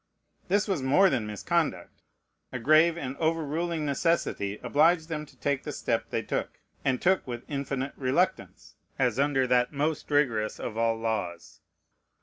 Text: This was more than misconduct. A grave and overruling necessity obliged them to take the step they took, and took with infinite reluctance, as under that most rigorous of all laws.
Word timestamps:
This 0.47 0.67
was 0.67 0.81
more 0.81 1.11
than 1.11 1.27
misconduct. 1.27 2.01
A 2.51 2.57
grave 2.57 2.97
and 2.97 3.15
overruling 3.17 3.85
necessity 3.85 4.57
obliged 4.63 5.09
them 5.09 5.27
to 5.27 5.37
take 5.39 5.61
the 5.61 5.71
step 5.71 6.09
they 6.09 6.23
took, 6.23 6.59
and 6.83 6.99
took 6.99 7.27
with 7.27 7.43
infinite 7.47 7.93
reluctance, 7.95 8.73
as 8.97 9.19
under 9.19 9.45
that 9.45 9.73
most 9.73 10.09
rigorous 10.09 10.59
of 10.59 10.75
all 10.75 10.95
laws. 10.97 11.59